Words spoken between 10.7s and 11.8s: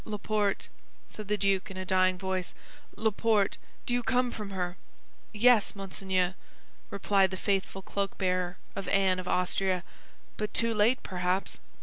late, perhaps."